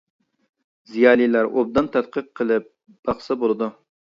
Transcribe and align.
زىيالىيلار 0.93 1.51
ئوبدان 1.51 1.91
تەتقىق 1.97 2.33
قىلىپ 2.41 2.69
باقسا 3.11 3.39
بولىدۇ. 3.45 3.71